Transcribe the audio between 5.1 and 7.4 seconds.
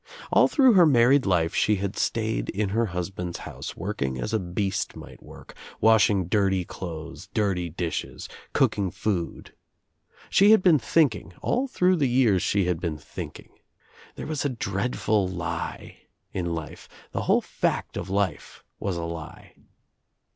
work, washing dirty clothes,